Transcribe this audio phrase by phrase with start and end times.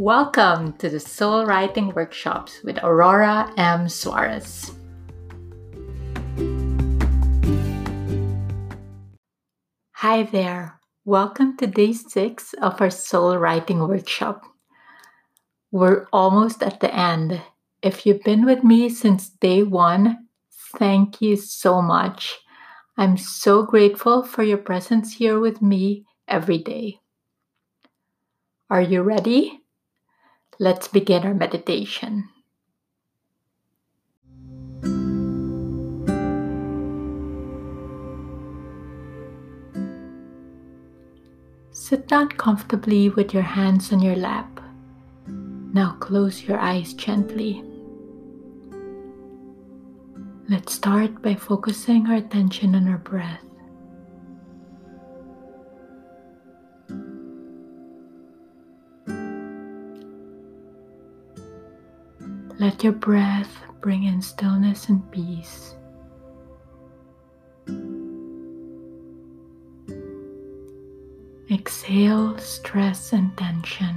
[0.00, 3.88] Welcome to the Soul Writing Workshops with Aurora M.
[3.88, 4.70] Suarez.
[9.94, 10.78] Hi there.
[11.04, 14.44] Welcome to day six of our Soul Writing Workshop.
[15.72, 17.42] We're almost at the end.
[17.82, 20.28] If you've been with me since day one,
[20.76, 22.38] thank you so much.
[22.96, 27.00] I'm so grateful for your presence here with me every day.
[28.70, 29.60] Are you ready?
[30.60, 32.28] Let's begin our meditation.
[41.70, 44.60] Sit down comfortably with your hands on your lap.
[45.72, 47.62] Now close your eyes gently.
[50.48, 53.47] Let's start by focusing our attention on our breath.
[62.60, 65.76] Let your breath bring in stillness and peace.
[71.48, 73.94] Exhale stress and tension.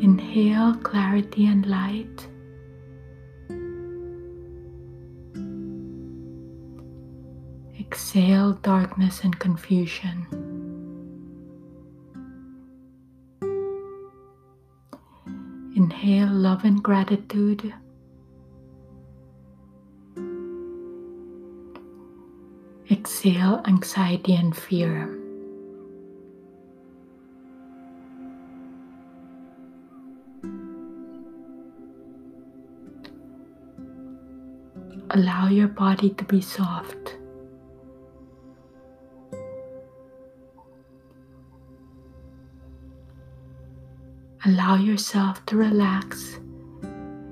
[0.00, 2.26] Inhale clarity and light.
[7.78, 10.39] Exhale darkness and confusion.
[15.80, 17.72] Inhale love and gratitude.
[22.90, 25.08] Exhale anxiety and fear.
[35.08, 37.16] Allow your body to be soft.
[44.46, 46.38] Allow yourself to relax,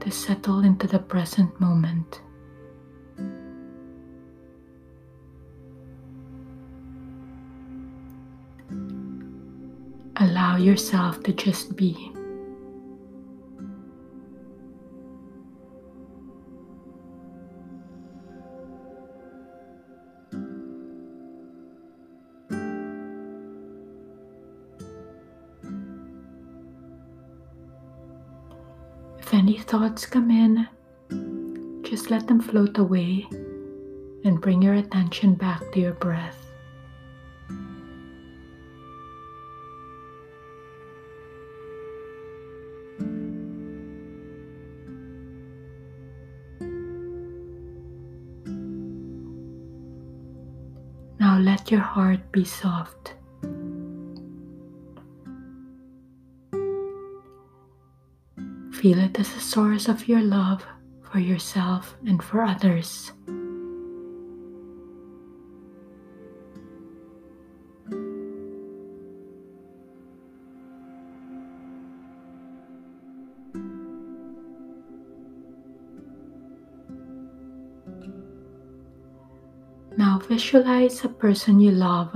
[0.01, 2.21] to settle into the present moment.
[10.17, 12.13] Allow yourself to just be.
[29.38, 30.66] Any thoughts come in,
[31.88, 33.25] just let them float away
[34.25, 36.44] and bring your attention back to your breath.
[51.21, 53.15] Now let your heart be soft.
[58.78, 60.65] Feel it as a source of your love
[61.03, 63.11] for yourself and for others.
[79.97, 82.15] Now visualize a person you love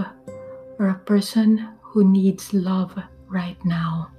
[0.78, 2.96] or a person who needs love
[3.26, 4.12] right now.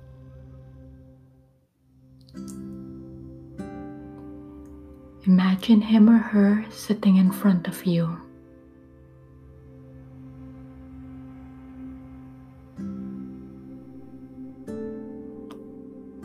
[5.25, 8.17] Imagine him or her sitting in front of you.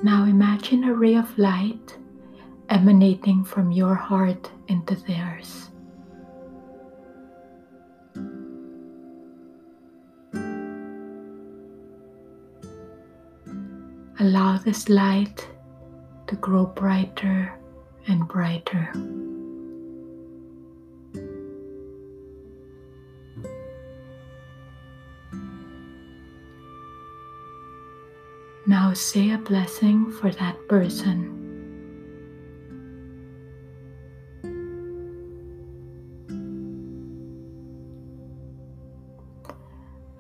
[0.03, 1.97] Now imagine a ray of light
[2.69, 5.71] emanating from your heart into theirs.
[14.19, 15.47] Allow this light
[16.27, 17.58] to grow brighter
[18.09, 18.93] and brighter.
[28.67, 31.35] Now say a blessing for that person.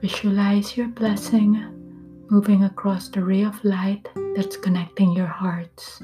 [0.00, 1.62] Visualize your blessing
[2.30, 6.00] moving across the ray of light that's connecting your hearts.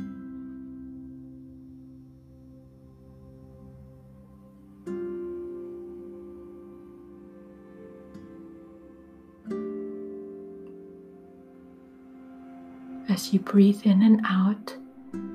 [13.15, 14.77] As you breathe in and out,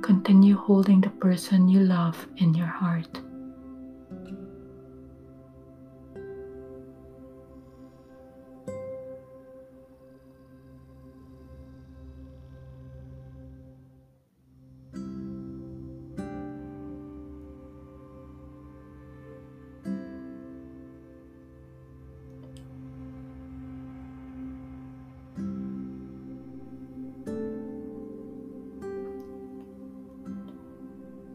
[0.02, 3.22] continue holding the person you love in your heart.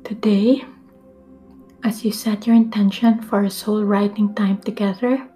[0.04, 0.62] Today,
[1.82, 5.26] as you set your intention for a soul writing time together,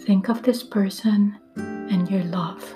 [0.00, 2.74] think of this person and your love.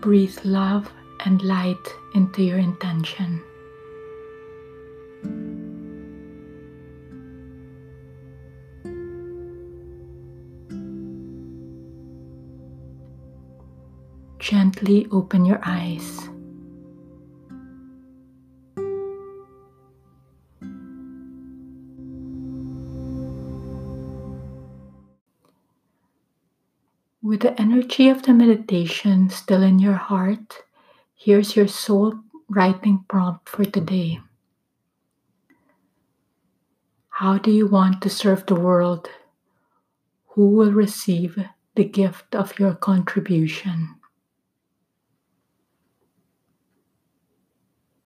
[0.00, 0.90] Breathe love
[1.26, 1.76] and light
[2.14, 3.42] into your intention.
[14.48, 16.28] Gently open your eyes.
[27.20, 30.62] With the energy of the meditation still in your heart,
[31.16, 32.14] here's your soul
[32.48, 34.20] writing prompt for today.
[37.08, 39.10] How do you want to serve the world?
[40.36, 41.36] Who will receive
[41.74, 43.95] the gift of your contribution?